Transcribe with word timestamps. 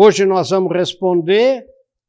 Hoje 0.00 0.24
nós 0.24 0.50
vamos 0.50 0.72
responder 0.72 1.66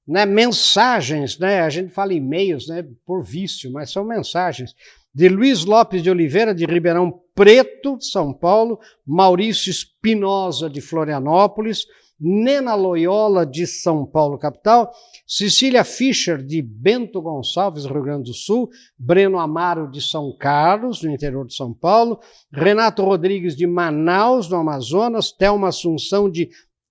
né, 0.07 0.23
mensagens, 0.23 1.39
né? 1.39 1.61
A 1.61 1.71
gente 1.71 1.91
fala 1.91 2.13
e-mails, 2.13 2.67
né, 2.67 2.85
por 3.03 3.23
vício, 3.23 3.73
mas 3.73 3.89
são 3.89 4.05
mensagens. 4.05 4.75
De 5.11 5.27
Luiz 5.27 5.65
Lopes 5.65 6.03
de 6.03 6.09
Oliveira 6.11 6.53
de 6.53 6.67
Ribeirão 6.67 7.19
Preto, 7.33 7.99
São 7.99 8.31
Paulo, 8.31 8.79
Maurício 9.03 9.71
Espinosa 9.71 10.69
de 10.69 10.81
Florianópolis, 10.81 11.87
Nena 12.19 12.75
Loyola 12.75 13.43
de 13.43 13.65
São 13.65 14.05
Paulo, 14.05 14.37
capital, 14.37 14.91
Cecília 15.25 15.83
Fischer 15.83 16.43
de 16.43 16.61
Bento 16.61 17.19
Gonçalves, 17.19 17.85
Rio 17.85 18.03
Grande 18.03 18.29
do 18.29 18.35
Sul, 18.35 18.69
Breno 18.99 19.39
Amaro 19.39 19.89
de 19.89 20.01
São 20.01 20.35
Carlos, 20.37 21.01
no 21.01 21.09
interior 21.09 21.47
de 21.47 21.55
São 21.55 21.73
Paulo, 21.73 22.19
Renato 22.51 23.03
Rodrigues 23.03 23.55
de 23.55 23.65
Manaus, 23.65 24.47
no 24.47 24.57
Amazonas, 24.57 25.31
Thelma 25.31 25.69
Assunção 25.69 26.29
de 26.29 26.49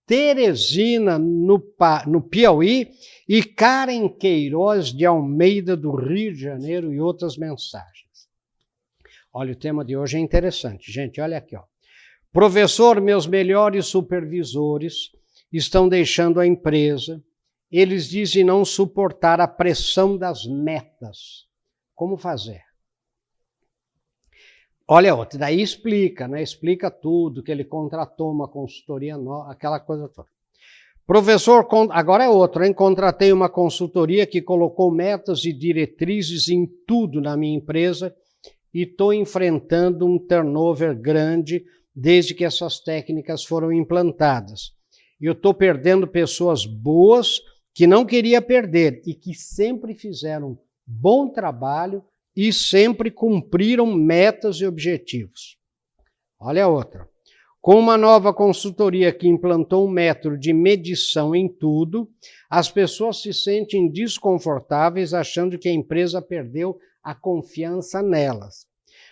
Teresina, 0.08 1.18
no, 1.18 1.62
no 2.06 2.22
Piauí, 2.22 2.90
e 3.28 3.44
Karen 3.44 4.08
Queiroz 4.08 4.90
de 4.90 5.04
Almeida, 5.04 5.76
do 5.76 5.94
Rio 5.94 6.32
de 6.32 6.40
Janeiro, 6.40 6.92
e 6.94 6.98
outras 6.98 7.36
mensagens. 7.36 8.08
Olha, 9.30 9.52
o 9.52 9.56
tema 9.56 9.84
de 9.84 9.94
hoje 9.94 10.16
é 10.16 10.20
interessante, 10.20 10.90
gente. 10.90 11.20
Olha 11.20 11.36
aqui, 11.36 11.54
ó. 11.54 11.62
Professor, 12.32 13.02
meus 13.02 13.26
melhores 13.26 13.86
supervisores 13.86 15.10
estão 15.52 15.86
deixando 15.86 16.40
a 16.40 16.46
empresa. 16.46 17.22
Eles 17.70 18.08
dizem 18.08 18.42
não 18.42 18.64
suportar 18.64 19.42
a 19.42 19.46
pressão 19.46 20.16
das 20.16 20.46
metas. 20.46 21.46
Como 21.94 22.16
fazer? 22.16 22.67
Olha 24.90 25.14
outra, 25.14 25.38
daí 25.38 25.60
explica, 25.60 26.26
né? 26.26 26.42
Explica 26.42 26.90
tudo, 26.90 27.42
que 27.42 27.52
ele 27.52 27.64
contratou 27.64 28.32
uma 28.32 28.48
consultoria 28.48 29.18
nova, 29.18 29.52
aquela 29.52 29.78
coisa 29.78 30.08
toda. 30.08 30.28
Professor, 31.06 31.66
agora 31.90 32.24
é 32.24 32.28
outro, 32.28 32.64
hein? 32.64 32.72
Contratei 32.72 33.30
uma 33.30 33.50
consultoria 33.50 34.26
que 34.26 34.40
colocou 34.40 34.90
metas 34.90 35.44
e 35.44 35.52
diretrizes 35.52 36.48
em 36.48 36.66
tudo 36.86 37.20
na 37.20 37.36
minha 37.36 37.56
empresa 37.56 38.14
e 38.72 38.82
estou 38.82 39.12
enfrentando 39.12 40.06
um 40.06 40.18
turnover 40.18 40.98
grande 40.98 41.64
desde 41.94 42.34
que 42.34 42.44
essas 42.44 42.80
técnicas 42.80 43.44
foram 43.44 43.70
implantadas. 43.70 44.72
Eu 45.20 45.32
estou 45.32 45.52
perdendo 45.52 46.06
pessoas 46.06 46.64
boas 46.64 47.40
que 47.74 47.86
não 47.86 48.06
queria 48.06 48.40
perder 48.40 49.02
e 49.06 49.14
que 49.14 49.34
sempre 49.34 49.94
fizeram 49.94 50.58
bom 50.86 51.28
trabalho 51.28 52.02
e 52.40 52.52
sempre 52.52 53.10
cumpriram 53.10 53.84
metas 53.84 54.60
e 54.60 54.64
objetivos. 54.64 55.58
Olha 56.38 56.66
a 56.66 56.68
outra. 56.68 57.08
Com 57.60 57.74
uma 57.74 57.98
nova 57.98 58.32
consultoria 58.32 59.12
que 59.12 59.26
implantou 59.26 59.84
um 59.84 59.90
método 59.90 60.38
de 60.38 60.52
medição 60.52 61.34
em 61.34 61.48
tudo, 61.48 62.08
as 62.48 62.70
pessoas 62.70 63.20
se 63.22 63.34
sentem 63.34 63.90
desconfortáveis 63.90 65.12
achando 65.12 65.58
que 65.58 65.68
a 65.68 65.72
empresa 65.72 66.22
perdeu 66.22 66.78
a 67.02 67.12
confiança 67.12 68.00
nelas. 68.00 68.68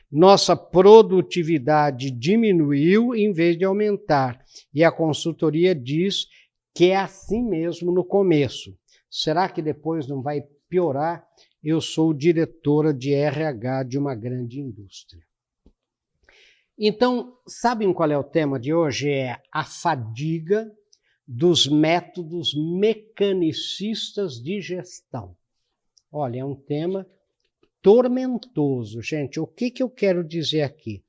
Nossa 0.09 0.55
produtividade 0.55 2.13
diminuiu 2.13 3.13
em 3.13 3.33
vez 3.33 3.59
de 3.59 3.65
aumentar, 3.65 4.41
e 4.73 4.85
a 4.85 4.93
consultoria 4.93 5.75
diz 5.75 6.29
que 6.73 6.91
é 6.91 6.97
assim 6.97 7.43
mesmo 7.43 7.91
no 7.91 8.05
começo. 8.05 8.73
Será 9.11 9.49
que 9.49 9.61
depois 9.61 10.07
não 10.07 10.23
vai 10.23 10.45
piorar? 10.69 11.27
Eu 11.69 11.81
sou 11.81 12.15
diretora 12.15 12.95
de 12.95 13.13
RH 13.13 13.83
de 13.83 13.99
uma 13.99 14.15
grande 14.15 14.61
indústria. 14.61 15.21
Então, 16.79 17.37
sabem 17.45 17.93
qual 17.93 18.09
é 18.09 18.17
o 18.17 18.23
tema 18.23 18.61
de 18.61 18.73
hoje? 18.73 19.11
É 19.11 19.43
a 19.51 19.65
fadiga 19.65 20.73
dos 21.27 21.67
métodos 21.67 22.55
mecanicistas 22.55 24.41
de 24.41 24.61
gestão. 24.61 25.37
Olha, 26.13 26.39
é 26.39 26.45
um 26.45 26.55
tema 26.55 27.05
tormentoso. 27.83 29.03
Gente, 29.03 29.41
o 29.41 29.47
que, 29.49 29.69
que 29.69 29.83
eu 29.83 29.91
quero 29.91 30.23
dizer 30.23 30.63
aqui? 30.63 31.03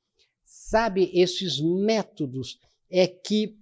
Sabe, 0.43 1.11
esses 1.13 1.61
métodos 1.61 2.59
é 2.89 3.05
que 3.05 3.55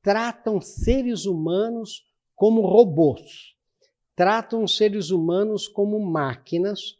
tratam 0.00 0.62
seres 0.62 1.26
humanos 1.26 2.06
como 2.34 2.62
robôs, 2.62 3.54
tratam 4.18 4.66
seres 4.66 5.10
humanos 5.10 5.68
como 5.68 6.00
máquinas, 6.00 6.98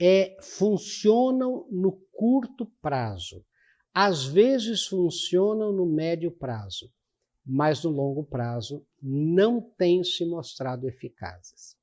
é, 0.00 0.36
funcionam 0.40 1.66
no 1.68 1.90
curto 2.12 2.64
prazo, 2.80 3.44
às 3.92 4.24
vezes 4.24 4.86
funcionam 4.86 5.72
no 5.72 5.84
médio 5.84 6.30
prazo, 6.30 6.88
mas 7.44 7.82
no 7.82 7.90
longo 7.90 8.22
prazo 8.22 8.86
não 9.02 9.60
têm 9.60 10.04
se 10.04 10.24
mostrado 10.24 10.86
eficazes. 10.86 11.76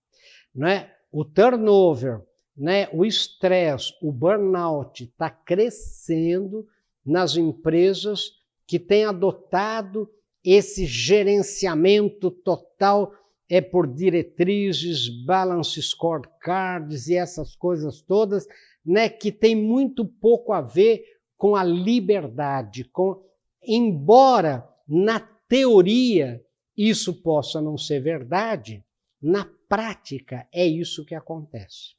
Não 0.56 0.70
é? 0.70 0.96
O 1.12 1.26
turnover, 1.26 2.22
né, 2.56 2.88
o 2.94 3.04
estresse, 3.04 3.94
o 4.02 4.10
burnout 4.10 5.04
está 5.04 5.30
crescendo 5.30 6.66
nas 7.06 7.36
empresas 7.36 8.40
que 8.66 8.80
têm 8.80 9.04
adotado 9.04 10.10
esse 10.42 10.86
gerenciamento 10.86 12.32
total 12.32 13.14
é 13.52 13.60
por 13.60 13.86
diretrizes, 13.86 15.10
balance 15.26 15.82
scorecards 15.82 17.10
e 17.10 17.16
essas 17.16 17.54
coisas 17.54 18.02
todas, 18.02 18.48
né, 18.84 19.10
que 19.10 19.30
tem 19.30 19.58
muito 19.58 20.06
pouco 20.06 20.54
a 20.54 20.62
ver 20.62 21.04
com 21.36 21.54
a 21.54 21.62
liberdade, 21.62 22.86
com 22.86 23.22
embora 23.62 24.66
na 24.88 25.20
teoria 25.20 26.42
isso 26.78 27.22
possa 27.22 27.60
não 27.60 27.78
ser 27.78 28.00
verdade, 28.00 28.86
na 29.22 29.46
prática 29.68 30.48
é 30.54 30.66
isso 30.66 31.04
que 31.04 31.14
acontece. 31.14 31.96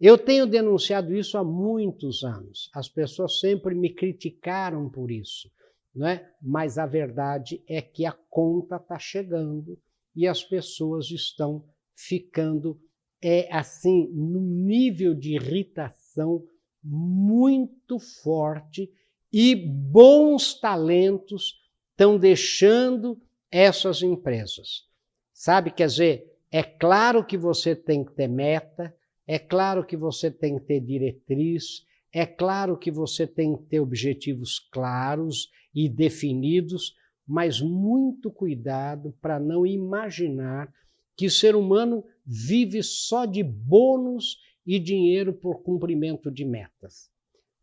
Eu 0.00 0.18
tenho 0.18 0.44
denunciado 0.44 1.14
isso 1.14 1.38
há 1.38 1.44
muitos 1.44 2.24
anos. 2.24 2.68
As 2.74 2.88
pessoas 2.88 3.38
sempre 3.38 3.76
me 3.76 3.90
criticaram 3.90 4.90
por 4.90 5.08
isso, 5.08 5.48
né? 5.94 6.28
mas 6.42 6.78
a 6.78 6.86
verdade 6.86 7.62
é 7.68 7.80
que 7.80 8.04
a 8.04 8.12
conta 8.28 8.74
está 8.74 8.98
chegando 8.98 9.78
e 10.14 10.26
as 10.26 10.42
pessoas 10.42 11.10
estão 11.10 11.64
ficando 11.94 12.80
é 13.22 13.48
assim 13.54 14.08
num 14.12 14.40
nível 14.40 15.14
de 15.14 15.34
irritação 15.34 16.42
muito 16.82 17.98
forte 17.98 18.90
e 19.32 19.54
bons 19.54 20.54
talentos 20.54 21.60
estão 21.90 22.18
deixando 22.18 23.20
essas 23.50 24.02
empresas. 24.02 24.88
Sabe, 25.32 25.70
quer 25.70 25.86
dizer, 25.86 26.38
é 26.50 26.62
claro 26.62 27.24
que 27.24 27.36
você 27.36 27.76
tem 27.76 28.04
que 28.04 28.12
ter 28.12 28.28
meta, 28.28 28.94
é 29.26 29.38
claro 29.38 29.84
que 29.84 29.96
você 29.96 30.30
tem 30.30 30.58
que 30.58 30.64
ter 30.64 30.80
diretriz, 30.80 31.84
é 32.12 32.26
claro 32.26 32.76
que 32.76 32.90
você 32.90 33.26
tem 33.26 33.56
que 33.56 33.62
ter 33.64 33.80
objetivos 33.80 34.58
claros 34.58 35.50
e 35.74 35.88
definidos, 35.88 36.96
mas 37.30 37.60
muito 37.60 38.28
cuidado 38.28 39.16
para 39.22 39.38
não 39.38 39.64
imaginar 39.64 40.68
que 41.16 41.26
o 41.26 41.30
ser 41.30 41.54
humano 41.54 42.04
vive 42.26 42.82
só 42.82 43.24
de 43.24 43.40
bônus 43.40 44.36
e 44.66 44.80
dinheiro 44.80 45.32
por 45.32 45.62
cumprimento 45.62 46.28
de 46.28 46.44
metas. 46.44 47.08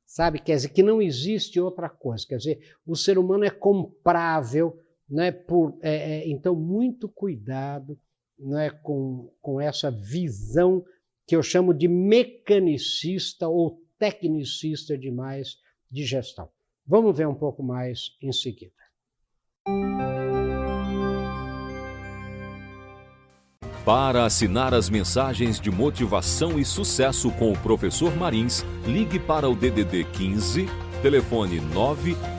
Sabe? 0.05 0.39
Quer 0.39 0.55
dizer, 0.55 0.69
que 0.69 0.81
não 0.81 1.01
existe 1.01 1.59
outra 1.59 1.89
coisa. 1.89 2.25
Quer 2.25 2.37
dizer, 2.37 2.75
o 2.85 2.95
ser 2.95 3.17
humano 3.17 3.43
é 3.43 3.49
comprável, 3.49 4.79
né? 5.09 5.33
Por, 5.33 5.77
é, 5.81 6.19
é, 6.19 6.29
então, 6.29 6.55
muito 6.55 7.09
cuidado 7.09 7.99
né? 8.39 8.69
com, 8.69 9.33
com 9.41 9.59
essa 9.59 9.91
visão 9.91 10.81
que 11.27 11.35
eu 11.35 11.43
chamo 11.43 11.73
de 11.73 11.89
mecanicista 11.89 13.49
ou 13.49 13.81
tecnicista 13.99 14.97
demais 14.97 15.57
de 15.91 16.05
gestão. 16.05 16.47
Vamos 16.85 17.17
ver 17.17 17.27
um 17.27 17.35
pouco 17.35 17.61
mais 17.61 18.15
em 18.21 18.31
seguida. 18.31 18.86
Para 23.87 24.25
assinar 24.25 24.73
as 24.73 24.89
mensagens 24.89 25.61
de 25.61 25.71
motivação 25.71 26.59
e 26.59 26.65
sucesso 26.65 27.31
com 27.31 27.53
o 27.53 27.57
professor 27.57 28.13
Marins, 28.17 28.65
ligue 28.85 29.17
para 29.17 29.49
o 29.49 29.55
DDD 29.55 30.03
15, 30.03 30.65
telefone 31.01 31.61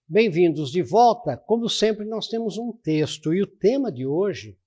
Bem-vindos 0.06 0.70
de 0.70 0.82
volta. 0.82 1.38
Como 1.38 1.70
sempre, 1.70 2.04
nós 2.04 2.28
temos 2.28 2.58
um 2.58 2.70
texto 2.70 3.32
e 3.32 3.40
o 3.40 3.46
tema 3.46 3.90
de 3.90 4.04
hoje 4.04 4.59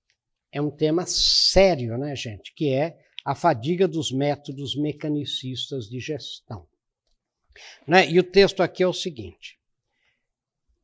é 0.54 0.62
um 0.62 0.70
tema 0.70 1.04
sério, 1.04 1.98
né, 1.98 2.14
gente? 2.14 2.54
Que 2.54 2.70
é 2.70 2.96
a 3.24 3.34
fadiga 3.34 3.88
dos 3.88 4.12
métodos 4.12 4.76
mecanicistas 4.76 5.88
de 5.88 5.98
gestão. 5.98 6.64
Né? 7.86 8.08
E 8.08 8.20
o 8.20 8.22
texto 8.22 8.62
aqui 8.62 8.80
é 8.84 8.86
o 8.86 8.92
seguinte: 8.92 9.58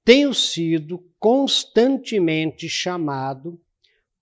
tenho 0.04 0.34
sido 0.34 0.98
constantemente 1.20 2.68
chamado 2.68 3.60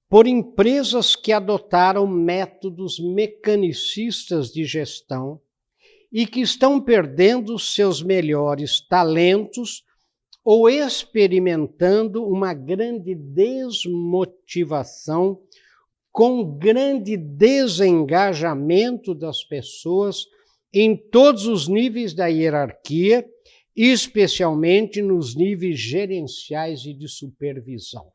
por 0.06 0.26
empresas 0.26 1.16
que 1.16 1.32
adotaram 1.32 2.06
métodos 2.06 2.98
mecanicistas 2.98 4.52
de 4.52 4.66
gestão 4.66 5.40
e 6.12 6.26
que 6.26 6.40
estão 6.40 6.78
perdendo 6.78 7.58
seus 7.58 8.02
melhores 8.02 8.80
talentos 8.80 9.82
ou 10.50 10.70
experimentando 10.70 12.26
uma 12.26 12.54
grande 12.54 13.14
desmotivação 13.14 15.42
com 16.10 16.56
grande 16.56 17.18
desengajamento 17.18 19.14
das 19.14 19.44
pessoas 19.44 20.24
em 20.72 20.96
todos 20.96 21.44
os 21.44 21.68
níveis 21.68 22.14
da 22.14 22.28
hierarquia, 22.28 23.28
especialmente 23.76 25.02
nos 25.02 25.36
níveis 25.36 25.78
gerenciais 25.78 26.86
e 26.86 26.94
de 26.94 27.08
supervisão. 27.08 28.10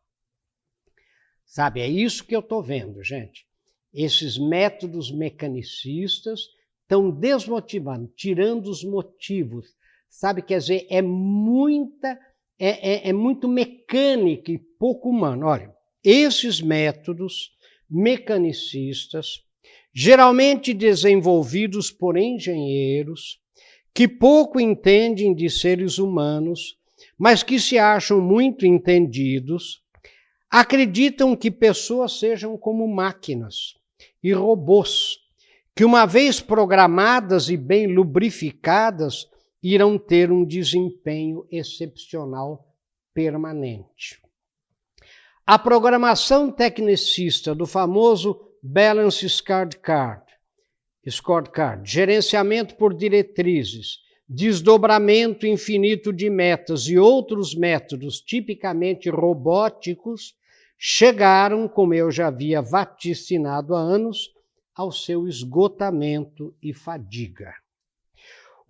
Sabe, 1.46 1.82
é 1.82 1.88
isso 1.88 2.26
que 2.26 2.36
eu 2.36 2.40
estou 2.40 2.64
vendo, 2.64 3.04
gente. 3.04 3.46
Esses 3.94 4.40
métodos 4.40 5.12
mecanicistas 5.12 6.48
estão 6.82 7.12
desmotivando, 7.12 8.12
tirando 8.16 8.72
os 8.72 8.84
motivos. 8.84 9.68
Sabe, 10.14 10.44
quer 10.44 10.60
dizer, 10.60 10.86
é 10.92 11.02
muita, 11.02 12.20
é, 12.60 13.08
é, 13.08 13.10
é 13.10 13.14
muito 13.14 13.48
mecânica 13.48 14.52
e 14.52 14.60
pouco 14.60 15.10
humano. 15.10 15.48
Olha, 15.48 15.74
esses 16.04 16.62
métodos 16.62 17.50
mecanicistas, 17.90 19.42
geralmente 19.92 20.72
desenvolvidos 20.72 21.90
por 21.90 22.16
engenheiros 22.16 23.40
que 23.92 24.08
pouco 24.08 24.60
entendem 24.60 25.34
de 25.34 25.50
seres 25.50 25.98
humanos, 25.98 26.78
mas 27.18 27.42
que 27.42 27.60
se 27.60 27.80
acham 27.80 28.22
muito 28.22 28.68
entendidos, 28.68 29.82
acreditam 30.50 31.36
que 31.36 31.50
pessoas 31.50 32.20
sejam 32.20 32.56
como 32.56 32.88
máquinas 32.88 33.74
e 34.24 34.32
robôs, 34.32 35.18
que 35.76 35.84
uma 35.84 36.06
vez 36.06 36.40
programadas 36.40 37.50
e 37.50 37.58
bem 37.58 37.88
lubrificadas, 37.88 39.33
irão 39.64 39.98
ter 39.98 40.30
um 40.30 40.44
desempenho 40.44 41.48
excepcional 41.50 42.68
permanente. 43.14 44.22
A 45.48 45.58
programação 45.58 46.52
tecnicista 46.52 47.56
do 47.56 47.66
famoso 47.66 48.40
Balance 48.62 49.28
Scorecard, 49.30 50.24
scorecard 51.10 51.90
gerenciamento 51.90 52.76
por 52.76 52.94
diretrizes, 52.94 54.00
desdobramento 54.28 55.46
infinito 55.46 56.12
de 56.12 56.30
metas 56.30 56.88
e 56.88 56.98
outros 56.98 57.56
métodos 57.56 58.20
tipicamente 58.20 59.10
robóticos 59.10 60.36
chegaram, 60.78 61.68
como 61.68 61.94
eu 61.94 62.12
já 62.12 62.28
havia 62.28 62.62
vaticinado 62.62 63.76
há 63.76 63.80
anos, 63.80 64.30
ao 64.76 64.92
seu 64.92 65.28
esgotamento 65.28 66.54
e 66.62 66.74
fadiga. 66.74 67.63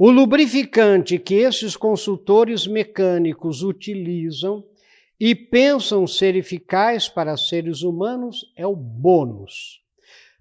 O 0.06 0.12
lubrificante 0.12 1.18
que 1.18 1.36
esses 1.36 1.78
consultores 1.78 2.68
mecânicos 2.68 3.64
utilizam 3.64 4.62
e 5.18 5.34
pensam 5.34 6.06
ser 6.06 6.36
eficaz 6.36 7.08
para 7.08 7.38
seres 7.38 7.84
humanos 7.84 8.52
é 8.58 8.68
o 8.68 8.76
bônus. 8.76 9.82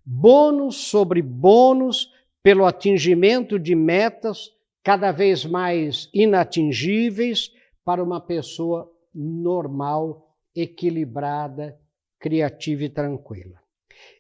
Bônus 0.05 0.89
sobre 0.89 1.23
bônus 1.23 2.11
pelo 2.43 2.67
atingimento 2.67 3.57
de 3.57 3.77
metas 3.77 4.51
cada 4.83 5.13
vez 5.13 5.45
mais 5.45 6.11
inatingíveis 6.13 7.53
para 7.85 8.03
uma 8.03 8.21
pessoa 8.21 8.91
normal 9.15 10.35
equilibrada, 10.57 11.79
criativa 12.19 12.83
e 12.83 12.89
tranquila. 12.89 13.63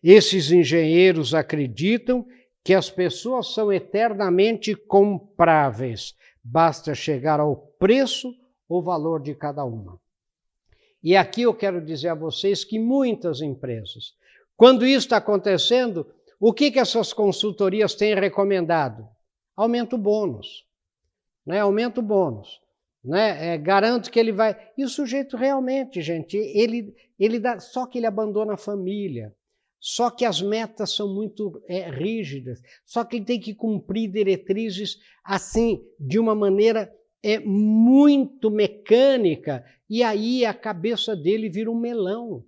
Esses 0.04 0.52
engenheiros 0.52 1.34
acreditam 1.34 2.24
que 2.64 2.74
as 2.74 2.90
pessoas 2.90 3.52
são 3.52 3.72
eternamente 3.72 4.74
compráveis, 4.74 6.14
basta 6.42 6.94
chegar 6.94 7.40
ao 7.40 7.56
preço 7.56 8.34
ou 8.68 8.82
valor 8.82 9.20
de 9.20 9.34
cada 9.34 9.64
uma. 9.64 10.00
E 11.02 11.16
aqui 11.16 11.42
eu 11.42 11.54
quero 11.54 11.84
dizer 11.84 12.08
a 12.08 12.14
vocês 12.14 12.64
que 12.64 12.78
muitas 12.78 13.40
empresas, 13.40 14.14
quando 14.56 14.86
isso 14.86 15.06
está 15.06 15.16
acontecendo, 15.16 16.06
o 16.38 16.52
que, 16.52 16.70
que 16.70 16.78
essas 16.78 17.12
consultorias 17.12 17.94
têm 17.94 18.14
recomendado? 18.14 19.08
Aumenta 19.56 19.96
o 19.96 19.98
bônus. 19.98 20.64
Né? 21.44 21.58
Aumenta 21.60 22.00
o 22.00 22.02
bônus 22.02 22.62
né? 23.04 23.54
É, 23.54 23.58
garanto 23.58 24.10
que 24.10 24.18
ele 24.18 24.32
vai. 24.32 24.56
E 24.76 24.84
o 24.84 24.88
sujeito 24.88 25.36
realmente, 25.36 26.00
gente, 26.00 26.36
ele, 26.36 26.94
ele 27.18 27.38
dá. 27.38 27.58
Só 27.58 27.86
que 27.86 27.98
ele 27.98 28.06
abandona 28.06 28.54
a 28.54 28.58
família. 28.58 29.34
Só 29.84 30.10
que 30.10 30.24
as 30.24 30.40
metas 30.40 30.94
são 30.94 31.12
muito 31.12 31.60
é, 31.66 31.90
rígidas. 31.90 32.62
Só 32.86 33.04
que 33.04 33.16
ele 33.16 33.24
tem 33.24 33.40
que 33.40 33.52
cumprir 33.52 34.08
diretrizes 34.08 34.98
assim, 35.24 35.84
de 35.98 36.20
uma 36.20 36.36
maneira 36.36 36.88
é, 37.20 37.40
muito 37.40 38.48
mecânica. 38.48 39.64
E 39.90 40.04
aí 40.04 40.46
a 40.46 40.54
cabeça 40.54 41.16
dele 41.16 41.50
vira 41.50 41.68
um 41.68 41.78
melão. 41.78 42.44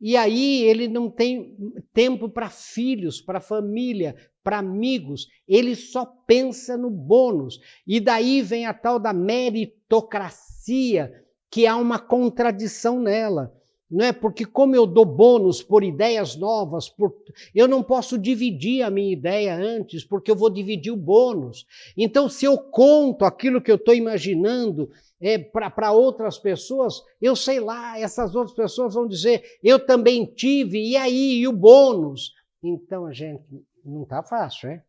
E 0.00 0.16
aí 0.16 0.64
ele 0.64 0.88
não 0.88 1.08
tem 1.08 1.56
tempo 1.94 2.28
para 2.28 2.50
filhos, 2.50 3.20
para 3.20 3.40
família, 3.40 4.16
para 4.42 4.58
amigos, 4.58 5.28
ele 5.46 5.76
só 5.76 6.04
pensa 6.04 6.76
no 6.76 6.90
bônus. 6.90 7.60
E 7.86 8.00
daí 8.00 8.42
vem 8.42 8.66
a 8.66 8.74
tal 8.74 8.98
da 8.98 9.12
meritocracia, 9.12 11.12
que 11.48 11.64
há 11.64 11.76
uma 11.76 12.00
contradição 12.00 13.00
nela. 13.00 13.56
Não 13.92 14.06
é? 14.06 14.10
Porque 14.10 14.46
como 14.46 14.74
eu 14.74 14.86
dou 14.86 15.04
bônus 15.04 15.62
por 15.62 15.84
ideias 15.84 16.34
novas, 16.34 16.88
por... 16.88 17.14
eu 17.54 17.68
não 17.68 17.82
posso 17.82 18.16
dividir 18.16 18.82
a 18.82 18.88
minha 18.88 19.12
ideia 19.12 19.54
antes, 19.54 20.02
porque 20.02 20.30
eu 20.30 20.34
vou 20.34 20.48
dividir 20.48 20.90
o 20.90 20.96
bônus. 20.96 21.66
Então, 21.94 22.26
se 22.26 22.46
eu 22.46 22.56
conto 22.56 23.26
aquilo 23.26 23.60
que 23.60 23.70
eu 23.70 23.76
estou 23.76 23.94
imaginando 23.94 24.90
é, 25.20 25.36
para 25.36 25.92
outras 25.92 26.38
pessoas, 26.38 27.02
eu 27.20 27.36
sei 27.36 27.60
lá, 27.60 27.98
essas 27.98 28.34
outras 28.34 28.56
pessoas 28.56 28.94
vão 28.94 29.06
dizer, 29.06 29.42
eu 29.62 29.78
também 29.78 30.24
tive, 30.24 30.78
e 30.78 30.96
aí, 30.96 31.40
e 31.40 31.46
o 31.46 31.52
bônus? 31.52 32.32
Então, 32.62 33.12
gente, 33.12 33.44
não 33.84 34.04
está 34.04 34.22
fácil, 34.22 34.70
é? 34.70 34.82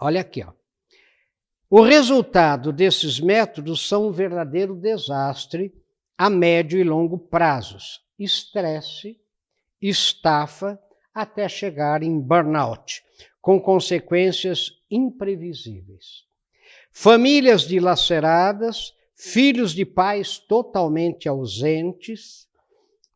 Olha 0.00 0.20
aqui, 0.20 0.42
ó. 0.42 0.52
O 1.70 1.82
resultado 1.82 2.72
desses 2.72 3.20
métodos 3.20 3.86
são 3.86 4.08
um 4.08 4.10
verdadeiro 4.10 4.74
desastre 4.74 5.72
a 6.20 6.28
médio 6.28 6.78
e 6.78 6.84
longo 6.84 7.16
prazos. 7.16 8.02
Estresse, 8.18 9.18
estafa, 9.80 10.78
até 11.14 11.48
chegar 11.48 12.02
em 12.02 12.20
burnout, 12.20 13.02
com 13.40 13.58
consequências 13.58 14.70
imprevisíveis. 14.90 16.26
Famílias 16.92 17.62
dilaceradas, 17.62 18.92
filhos 19.16 19.72
de 19.72 19.86
pais 19.86 20.38
totalmente 20.38 21.26
ausentes, 21.26 22.46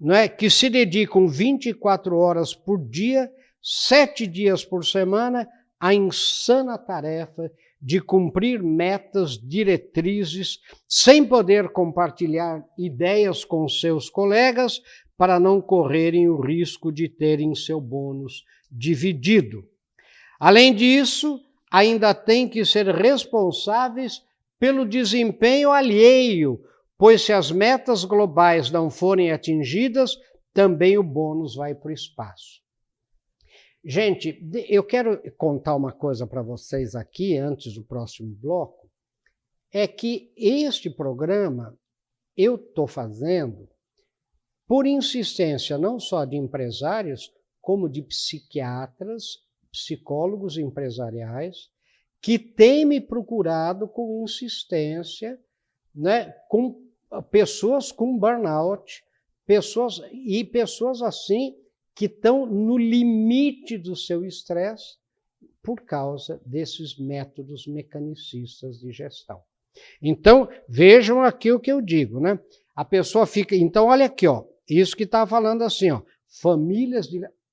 não 0.01 0.15
é, 0.15 0.27
que 0.27 0.49
se 0.49 0.71
dedicam 0.71 1.29
24 1.29 2.17
horas 2.17 2.55
por 2.55 2.79
dia 2.89 3.31
sete 3.61 4.27
dias 4.27 4.65
por 4.65 4.83
semana, 4.83 5.47
a 5.79 5.93
insana 5.93 6.79
tarefa 6.79 7.53
de 7.85 8.01
cumprir 8.01 8.63
metas, 8.63 9.39
diretrizes, 9.39 10.59
sem 10.89 11.23
poder 11.23 11.69
compartilhar 11.69 12.65
ideias 12.79 13.45
com 13.45 13.69
seus 13.69 14.09
colegas 14.09 14.81
para 15.19 15.39
não 15.39 15.61
correrem 15.61 16.27
o 16.27 16.41
risco 16.41 16.91
de 16.91 17.11
terem 17.11 17.55
seu 17.55 17.79
bônus 17.79 18.43
dividido. 18.73 19.69
Além 20.41 20.75
disso, 20.75 21.39
ainda 21.71 22.15
têm 22.15 22.49
que 22.49 22.65
ser 22.65 22.89
responsáveis 22.89 24.23
pelo 24.59 24.87
desempenho 24.87 25.71
alheio, 25.71 26.59
pois 26.97 27.21
se 27.21 27.35
as 27.35 27.51
metas 27.51 28.03
globais 28.03 28.71
não 28.71 28.89
forem 28.89 29.31
atingidas, 29.31 30.17
também 30.55 30.97
o 30.97 31.03
bônus 31.03 31.55
vai 31.55 31.75
para 31.75 31.91
o 31.91 31.93
espaço. 31.95 32.64
Gente, 33.87 34.43
eu 34.67 34.83
quero 34.83 35.21
contar 35.33 35.77
uma 35.77 35.93
coisa 35.93 36.27
para 36.27 36.41
vocês 36.41 36.95
aqui, 36.95 37.37
antes 37.37 37.75
do 37.75 37.85
próximo 37.85 38.35
bloco, 38.35 38.91
é 39.71 39.87
que 39.87 40.33
este 40.39 40.89
programa 40.89 41.79
eu 42.35 42.55
estou 42.55 42.87
fazendo 42.87 43.69
por 44.67 44.87
insistência 44.87 45.77
não 45.77 46.01
só 46.01 46.25
de 46.25 46.35
empresários, 46.35 47.31
como 47.61 47.87
de 47.87 48.01
psiquiatras, 48.01 49.41
psicólogos 49.71 50.57
empresariais, 50.57 51.69
que 52.23 52.39
têm 52.39 52.87
me 52.87 53.03
procurado 53.03 53.87
com 53.87 54.25
insistência, 54.25 55.39
né, 55.95 56.31
com 56.49 56.83
pessoas 57.31 57.93
com 57.93 58.17
burnout, 58.17 59.05
pessoas 59.45 60.01
e 60.11 60.43
pessoas 60.43 61.03
assim 61.03 61.55
que 61.95 62.07
estão 62.07 62.47
no 62.47 62.77
limite 62.77 63.79
do 63.79 63.95
seu 63.95 64.25
estresse 64.25 64.97
por 65.63 65.83
causa 65.83 66.41
desses 66.45 66.99
métodos 66.99 67.67
mecanicistas 67.67 68.79
de 68.79 68.93
gestão. 68.93 69.41
Então, 70.01 70.49
vejam 70.69 71.23
aqui 71.23 71.51
o 71.51 71.61
que 71.61 71.73
eu 71.73 71.81
digo, 71.81 72.21
né? 72.21 72.39
A 72.75 72.85
pessoa 72.85 73.27
fica. 73.27 73.57
Então, 73.57 73.87
olha 73.87 74.07
aqui, 74.07 74.27
ó. 74.27 74.45
Isso 74.69 74.97
que 74.97 75.05
está 75.05 75.27
falando 75.27 75.63
assim, 75.63 75.91
ó. 75.91 76.03
famílias, 76.41 77.09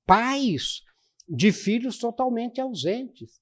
pais 0.05 0.81
de 1.27 1.51
filhos 1.51 1.98
totalmente 1.98 2.60
ausentes. 2.60 3.39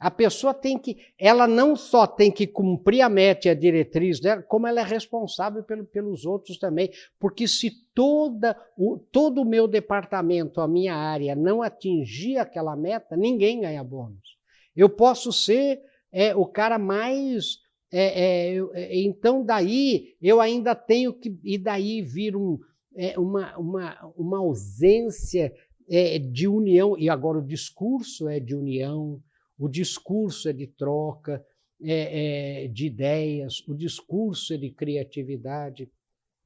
A 0.00 0.10
pessoa 0.10 0.54
tem 0.54 0.78
que, 0.78 0.96
ela 1.18 1.46
não 1.46 1.76
só 1.76 2.06
tem 2.06 2.32
que 2.32 2.46
cumprir 2.46 3.02
a 3.02 3.08
meta 3.10 3.48
e 3.48 3.50
a 3.50 3.54
diretriz 3.54 4.18
dela, 4.18 4.42
como 4.42 4.66
ela 4.66 4.80
é 4.80 4.82
responsável 4.82 5.62
pelo, 5.62 5.84
pelos 5.84 6.24
outros 6.24 6.56
também. 6.58 6.90
Porque 7.18 7.46
se 7.46 7.70
toda, 7.94 8.58
o, 8.78 8.96
todo 8.96 9.42
o 9.42 9.44
meu 9.44 9.68
departamento, 9.68 10.62
a 10.62 10.66
minha 10.66 10.94
área, 10.94 11.36
não 11.36 11.60
atingir 11.60 12.38
aquela 12.38 12.74
meta, 12.74 13.14
ninguém 13.14 13.60
ganha 13.60 13.84
bônus. 13.84 14.38
Eu 14.74 14.88
posso 14.88 15.30
ser 15.34 15.82
é, 16.10 16.34
o 16.34 16.46
cara 16.46 16.78
mais. 16.78 17.58
É, 17.92 18.54
é, 18.54 18.58
é 18.72 19.00
então, 19.02 19.44
daí, 19.44 20.14
eu 20.22 20.40
ainda 20.40 20.74
tenho 20.74 21.12
que. 21.12 21.38
E 21.44 21.58
daí 21.58 22.00
vir 22.00 22.34
um, 22.34 22.58
é, 22.96 23.18
uma, 23.18 23.54
uma, 23.58 24.12
uma 24.16 24.38
ausência 24.38 25.52
é, 25.90 26.18
de 26.18 26.48
união. 26.48 26.96
E 26.96 27.10
agora 27.10 27.38
o 27.38 27.46
discurso 27.46 28.30
é 28.30 28.40
de 28.40 28.54
união 28.54 29.20
o 29.60 29.68
discurso 29.68 30.48
é 30.48 30.54
de 30.54 30.66
troca 30.66 31.44
é, 31.82 32.64
é, 32.64 32.68
de 32.68 32.86
ideias, 32.86 33.62
o 33.68 33.74
discurso 33.74 34.54
é 34.54 34.56
de 34.56 34.70
criatividade. 34.70 35.90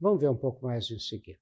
Vamos 0.01 0.21
ver 0.21 0.29
um 0.29 0.37
pouco 0.37 0.67
mais 0.67 0.91
em 0.91 0.99
seguida. 0.99 1.39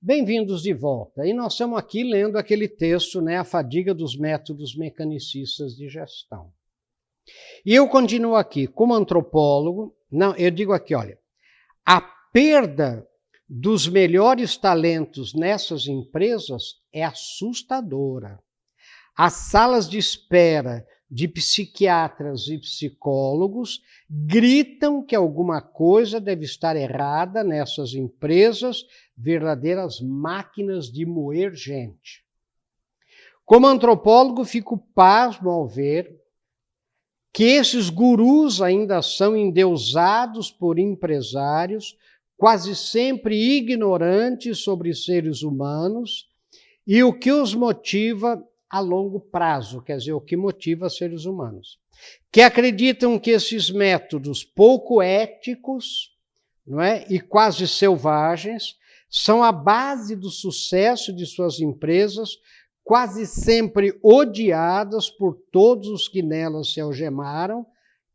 Bem-vindos 0.00 0.62
de 0.62 0.72
volta. 0.72 1.26
E 1.26 1.34
nós 1.34 1.52
estamos 1.52 1.78
aqui 1.78 2.02
lendo 2.02 2.38
aquele 2.38 2.66
texto, 2.66 3.20
né, 3.20 3.36
A 3.36 3.44
Fadiga 3.44 3.92
dos 3.92 4.16
Métodos 4.16 4.74
Mecanicistas 4.74 5.76
de 5.76 5.86
Gestão. 5.86 6.50
E 7.64 7.74
eu 7.74 7.86
continuo 7.88 8.36
aqui, 8.36 8.66
como 8.66 8.94
antropólogo, 8.94 9.94
não, 10.10 10.34
eu 10.36 10.50
digo 10.50 10.72
aqui, 10.72 10.94
olha, 10.94 11.18
a 11.84 12.00
perda 12.32 13.06
dos 13.48 13.88
melhores 13.88 14.56
talentos 14.56 15.32
nessas 15.32 15.86
empresas 15.86 16.82
é 16.92 17.02
assustadora. 17.02 18.38
As 19.16 19.32
salas 19.32 19.88
de 19.88 19.96
espera 19.96 20.86
de 21.10 21.26
psiquiatras 21.26 22.48
e 22.48 22.58
psicólogos 22.58 23.80
gritam 24.10 25.02
que 25.02 25.16
alguma 25.16 25.62
coisa 25.62 26.20
deve 26.20 26.44
estar 26.44 26.76
errada 26.76 27.42
nessas 27.42 27.94
empresas, 27.94 28.84
verdadeiras 29.16 30.00
máquinas 30.00 30.92
de 30.92 31.06
moer 31.06 31.54
gente. 31.54 32.22
Como 33.46 33.66
antropólogo, 33.66 34.44
fico 34.44 34.76
pasmo 34.76 35.48
ao 35.48 35.66
ver 35.66 36.14
que 37.32 37.44
esses 37.44 37.88
gurus 37.88 38.60
ainda 38.60 39.00
são 39.00 39.34
endeusados 39.34 40.50
por 40.50 40.78
empresários 40.78 41.96
quase 42.38 42.76
sempre 42.76 43.36
ignorantes 43.36 44.58
sobre 44.58 44.94
seres 44.94 45.42
humanos 45.42 46.28
e 46.86 47.02
o 47.02 47.12
que 47.12 47.32
os 47.32 47.52
motiva 47.52 48.42
a 48.70 48.78
longo 48.78 49.18
prazo, 49.18 49.82
quer 49.82 49.96
dizer, 49.96 50.12
o 50.12 50.20
que 50.20 50.36
motiva 50.36 50.88
seres 50.88 51.24
humanos. 51.24 51.80
Que 52.30 52.40
acreditam 52.40 53.18
que 53.18 53.30
esses 53.30 53.70
métodos 53.70 54.44
pouco 54.44 55.02
éticos 55.02 56.16
não 56.64 56.80
é, 56.80 57.04
e 57.10 57.18
quase 57.18 57.66
selvagens 57.66 58.76
são 59.10 59.42
a 59.42 59.50
base 59.50 60.14
do 60.14 60.30
sucesso 60.30 61.12
de 61.12 61.26
suas 61.26 61.60
empresas, 61.60 62.36
quase 62.84 63.26
sempre 63.26 63.98
odiadas 64.02 65.10
por 65.10 65.34
todos 65.50 65.88
os 65.88 66.08
que 66.08 66.22
nelas 66.22 66.72
se 66.72 66.80
algemaram, 66.80 67.66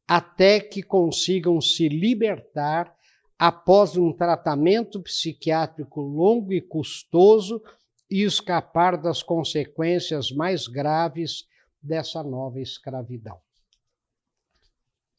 até 0.07 0.59
que 0.59 0.81
consigam 0.81 1.59
se 1.59 1.89
libertar 1.89 2.95
após 3.37 3.97
um 3.97 4.13
tratamento 4.13 5.01
psiquiátrico 5.01 6.01
longo 6.01 6.53
e 6.53 6.61
custoso 6.61 7.61
e 8.09 8.23
escapar 8.23 8.95
das 8.95 9.23
consequências 9.23 10.31
mais 10.31 10.67
graves 10.67 11.47
dessa 11.81 12.23
nova 12.23 12.59
escravidão. 12.61 13.39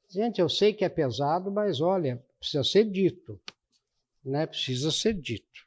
Gente, 0.09 0.40
eu 0.40 0.49
sei 0.49 0.73
que 0.73 0.85
é 0.85 0.88
pesado, 0.88 1.50
mas 1.50 1.80
olha, 1.80 2.25
precisa 2.38 2.62
ser 2.62 2.85
dito, 2.85 3.40
né? 4.25 4.47
Precisa 4.47 4.92
ser 4.92 5.14
dito, 5.14 5.66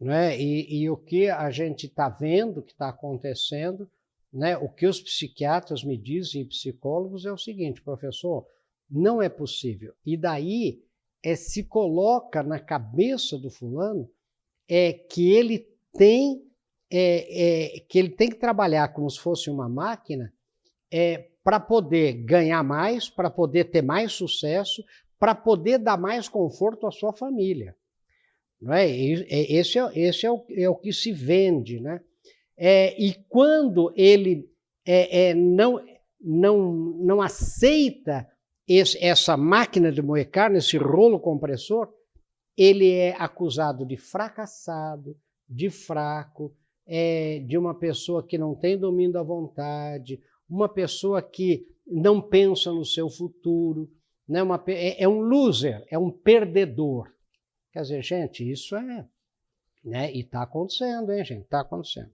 né? 0.00 0.40
E, 0.40 0.82
e 0.82 0.90
o 0.90 0.96
que 0.96 1.28
a 1.28 1.50
gente 1.50 1.86
está 1.86 2.08
vendo, 2.08 2.62
que 2.62 2.72
está 2.72 2.88
acontecendo, 2.88 3.90
né? 4.32 4.56
O 4.56 4.70
que 4.70 4.86
os 4.86 5.00
psiquiatras 5.00 5.84
me 5.84 5.98
dizem, 5.98 6.46
psicólogos, 6.46 7.26
é 7.26 7.32
o 7.32 7.36
seguinte, 7.36 7.82
professor, 7.82 8.46
não 8.90 9.20
é 9.20 9.28
possível. 9.28 9.94
E 10.04 10.16
daí 10.16 10.82
é, 11.22 11.36
se 11.36 11.62
coloca 11.64 12.42
na 12.42 12.58
cabeça 12.58 13.38
do 13.38 13.50
fulano 13.50 14.10
é 14.68 14.92
que 14.92 15.30
ele 15.30 15.68
tem 15.92 16.42
é, 16.90 17.76
é, 17.76 17.80
que 17.80 17.98
ele 17.98 18.10
tem 18.10 18.28
que 18.28 18.36
trabalhar 18.36 18.92
como 18.92 19.08
se 19.08 19.18
fosse 19.18 19.48
uma 19.48 19.68
máquina 19.68 20.32
é, 20.92 21.30
para 21.42 21.58
poder 21.58 22.12
ganhar 22.24 22.62
mais, 22.62 23.08
para 23.08 23.30
poder 23.30 23.64
ter 23.70 23.82
mais 23.82 24.12
sucesso, 24.12 24.84
para 25.18 25.34
poder 25.34 25.78
dar 25.78 25.96
mais 25.96 26.28
conforto 26.28 26.86
à 26.86 26.90
sua 26.90 27.12
família. 27.12 27.74
Não 28.60 28.74
é? 28.74 28.88
é 28.88 29.52
esse 29.52 29.78
é, 29.78 29.98
esse 29.98 30.26
é, 30.26 30.30
o, 30.30 30.44
é 30.50 30.68
o 30.68 30.76
que 30.76 30.92
se 30.92 31.12
vende. 31.12 31.80
Né? 31.80 32.00
É, 32.56 33.00
e 33.02 33.14
quando 33.28 33.92
ele 33.96 34.48
é, 34.84 35.30
é, 35.30 35.34
não, 35.34 35.82
não, 36.20 36.72
não 36.72 37.22
aceita 37.22 38.28
esse, 38.66 39.02
essa 39.02 39.36
máquina 39.36 39.90
de 39.90 40.02
moer 40.02 40.30
carne, 40.30 40.58
esse 40.58 40.76
rolo 40.76 41.18
compressor, 41.18 41.92
ele 42.56 42.90
é 42.90 43.14
acusado 43.18 43.86
de 43.86 43.96
fracassado, 43.96 45.16
de 45.48 45.70
fraco, 45.70 46.54
é, 46.86 47.40
de 47.40 47.56
uma 47.56 47.74
pessoa 47.74 48.26
que 48.26 48.36
não 48.36 48.54
tem 48.54 48.78
domínio 48.78 49.12
da 49.12 49.22
vontade, 49.22 50.20
uma 50.48 50.68
pessoa 50.68 51.22
que 51.22 51.66
não 51.86 52.20
pensa 52.20 52.72
no 52.72 52.84
seu 52.84 53.08
futuro, 53.08 53.90
né? 54.28 54.42
uma, 54.42 54.62
é, 54.68 55.02
é 55.02 55.08
um 55.08 55.20
loser, 55.20 55.84
é 55.90 55.98
um 55.98 56.10
perdedor. 56.10 57.10
Quer 57.72 57.82
dizer, 57.82 58.02
gente, 58.02 58.48
isso 58.48 58.76
é. 58.76 59.08
Né? 59.84 60.12
E 60.12 60.20
está 60.20 60.42
acontecendo, 60.42 61.12
hein, 61.12 61.24
gente? 61.24 61.44
Está 61.44 61.60
acontecendo. 61.60 62.10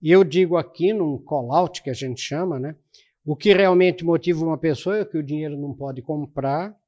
E 0.00 0.10
eu 0.10 0.22
digo 0.22 0.56
aqui, 0.56 0.92
num 0.92 1.18
call-out 1.18 1.82
que 1.82 1.90
a 1.90 1.94
gente 1.94 2.20
chama, 2.20 2.58
né? 2.58 2.76
O 3.26 3.34
que 3.34 3.52
realmente 3.52 4.04
motiva 4.04 4.44
uma 4.44 4.56
pessoa 4.56 4.98
é 4.98 5.04
que 5.04 5.18
o 5.18 5.22
dinheiro 5.22 5.58
não 5.58 5.74
pode 5.74 6.00
comprar. 6.00 6.78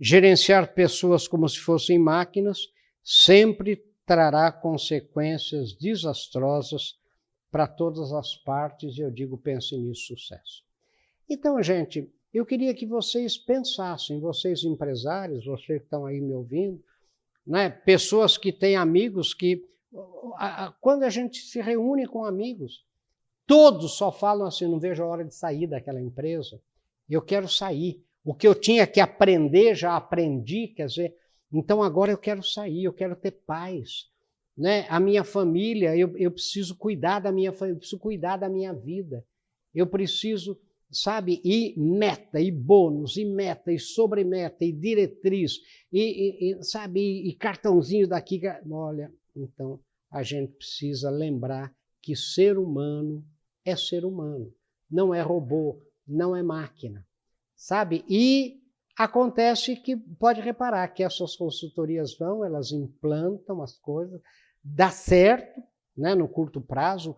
Gerenciar 0.00 0.72
pessoas 0.72 1.26
como 1.26 1.48
se 1.48 1.58
fossem 1.58 1.98
máquinas 1.98 2.60
sempre 3.02 3.84
trará 4.06 4.52
consequências 4.52 5.76
desastrosas 5.76 6.96
para 7.50 7.66
todas 7.66 8.12
as 8.12 8.36
partes, 8.36 8.96
e 8.96 9.00
eu 9.00 9.10
digo, 9.10 9.36
pense 9.36 9.76
nisso, 9.76 10.16
sucesso. 10.16 10.62
Então, 11.28 11.60
gente, 11.60 12.08
eu 12.32 12.46
queria 12.46 12.72
que 12.72 12.86
vocês 12.86 13.36
pensassem, 13.36 14.20
vocês 14.20 14.62
empresários, 14.62 15.44
vocês 15.44 15.80
que 15.80 15.84
estão 15.84 16.06
aí 16.06 16.20
me 16.20 16.32
ouvindo, 16.32 16.80
né, 17.44 17.68
pessoas 17.68 18.38
que 18.38 18.52
têm 18.52 18.76
amigos 18.76 19.34
que, 19.34 19.64
quando 20.80 21.02
a 21.02 21.10
gente 21.10 21.38
se 21.38 21.60
reúne 21.60 22.06
com 22.06 22.24
amigos, 22.24 22.84
Todos 23.50 23.96
só 23.96 24.12
falam 24.12 24.46
assim: 24.46 24.64
não 24.68 24.78
vejo 24.78 25.02
a 25.02 25.06
hora 25.06 25.24
de 25.24 25.34
sair 25.34 25.66
daquela 25.66 26.00
empresa. 26.00 26.62
Eu 27.08 27.20
quero 27.20 27.48
sair. 27.48 28.00
O 28.24 28.32
que 28.32 28.46
eu 28.46 28.54
tinha 28.54 28.86
que 28.86 29.00
aprender, 29.00 29.74
já 29.74 29.96
aprendi, 29.96 30.68
quer 30.68 30.86
dizer, 30.86 31.16
então 31.52 31.82
agora 31.82 32.12
eu 32.12 32.18
quero 32.18 32.44
sair, 32.44 32.84
eu 32.84 32.92
quero 32.92 33.16
ter 33.16 33.32
paz. 33.32 34.08
Né? 34.56 34.86
A 34.88 35.00
minha 35.00 35.24
família, 35.24 35.96
eu, 35.96 36.16
eu 36.16 36.30
preciso 36.30 36.76
cuidar 36.76 37.18
da 37.18 37.32
minha 37.32 37.52
família, 37.52 37.74
eu 37.74 37.80
preciso 37.80 37.98
cuidar 37.98 38.36
da 38.36 38.48
minha 38.48 38.72
vida. 38.72 39.26
Eu 39.74 39.88
preciso, 39.88 40.56
sabe, 40.88 41.40
e 41.44 41.74
meta, 41.76 42.40
e 42.40 42.52
bônus, 42.52 43.16
e 43.16 43.24
meta, 43.24 43.72
e 43.72 43.80
sobremeta, 43.80 44.64
e 44.64 44.70
diretriz, 44.70 45.58
e, 45.92 45.98
e, 46.00 46.52
e 46.52 46.62
sabe, 46.62 47.00
e, 47.00 47.30
e 47.30 47.34
cartãozinho 47.34 48.06
daqui. 48.06 48.40
Olha, 48.70 49.12
então 49.34 49.80
a 50.08 50.22
gente 50.22 50.52
precisa 50.52 51.10
lembrar 51.10 51.74
que 52.00 52.14
ser 52.14 52.56
humano 52.56 53.24
é 53.64 53.76
ser 53.76 54.04
humano, 54.04 54.52
não 54.90 55.14
é 55.14 55.20
robô, 55.20 55.80
não 56.06 56.34
é 56.34 56.42
máquina, 56.42 57.06
sabe? 57.54 58.04
E 58.08 58.60
acontece 58.96 59.76
que 59.76 59.96
pode 59.96 60.40
reparar 60.40 60.88
que 60.88 61.02
essas 61.02 61.36
consultorias 61.36 62.16
vão, 62.18 62.44
elas 62.44 62.72
implantam 62.72 63.62
as 63.62 63.78
coisas, 63.78 64.20
dá 64.62 64.90
certo, 64.90 65.62
né, 65.96 66.14
no 66.14 66.28
curto 66.28 66.60
prazo, 66.60 67.16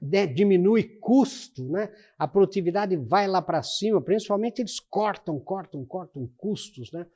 né, 0.00 0.26
diminui 0.26 0.82
custo, 0.82 1.64
né? 1.68 1.90
A 2.18 2.28
produtividade 2.28 2.96
vai 2.96 3.26
lá 3.26 3.40
para 3.40 3.62
cima, 3.62 4.00
principalmente 4.00 4.60
eles 4.60 4.78
cortam, 4.78 5.38
cortam, 5.40 5.84
cortam 5.84 6.28
custos, 6.36 6.92
né? 6.92 7.06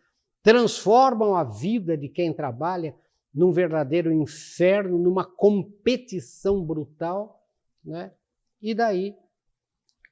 Transformam 0.43 1.35
a 1.35 1.45
vida 1.45 1.97
de 1.97 2.09
quem 2.09 2.33
trabalha 2.33 2.95
num 3.35 3.52
verdadeiro 3.52 4.11
inferno, 4.11 4.99
numa 4.99 5.25
competição 5.25 6.64
brutal, 6.64 7.45
né? 7.85 8.12
E 8.61 8.75
daí 8.75 9.17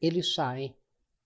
eles 0.00 0.34
saem 0.34 0.74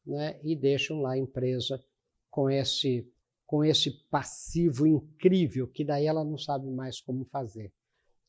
né, 0.07 0.41
e 0.43 0.57
deixam 0.57 1.01
lá 1.01 1.13
a 1.13 1.19
empresa 1.19 1.83
com 2.31 2.51
esse, 2.51 3.09
com 3.47 3.65
esse 3.65 3.91
passivo 4.09 4.87
incrível, 4.87 5.69
que 5.69 5.85
daí 5.85 6.07
ela 6.07 6.25
não 6.25 6.39
sabe 6.39 6.69
mais 6.71 7.01
como 7.01 7.25
fazer. 7.27 7.73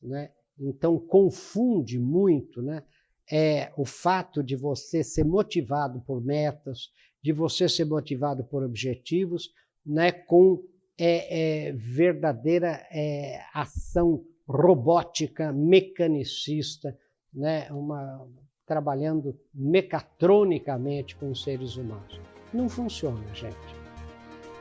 Né? 0.00 0.30
Então, 0.58 0.98
confunde 0.98 1.98
muito 1.98 2.62
né? 2.62 2.84
é, 3.30 3.72
o 3.76 3.84
fato 3.84 4.42
de 4.42 4.54
você 4.54 5.02
ser 5.02 5.24
motivado 5.24 6.00
por 6.02 6.22
metas, 6.22 6.90
de 7.22 7.32
você 7.32 7.68
ser 7.68 7.86
motivado 7.86 8.44
por 8.44 8.62
objetivos, 8.62 9.50
né? 9.84 10.12
com 10.12 10.62
é, 10.96 11.68
é, 11.68 11.72
verdadeira 11.72 12.86
é, 12.92 13.40
ação 13.52 14.24
robótica, 14.46 15.52
mecanicista, 15.52 16.96
né? 17.32 17.72
uma, 17.72 18.28
trabalhando 18.66 19.38
mecatronicamente 19.52 21.16
com 21.16 21.30
os 21.30 21.42
seres 21.42 21.76
humanos. 21.76 22.20
Não 22.52 22.68
funciona, 22.68 23.22
gente. 23.34 23.56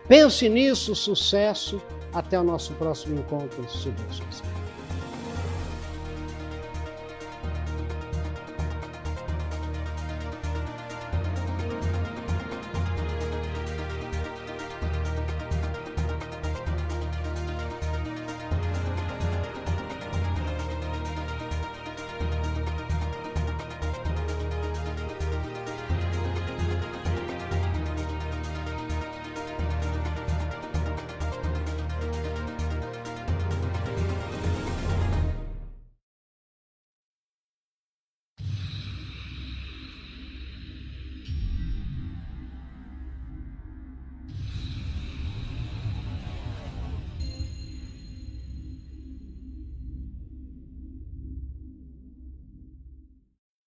Pense 0.08 0.50
nisso, 0.50 0.94
sucesso. 0.96 1.82
Até 2.14 2.40
o 2.40 2.44
nosso 2.44 2.74
próximo 2.74 3.20
encontro, 3.20 3.68
se 3.70 3.90
Deus 3.90 4.20
quiser. 4.20 4.73